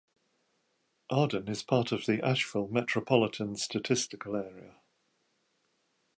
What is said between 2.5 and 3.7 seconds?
Metropolitan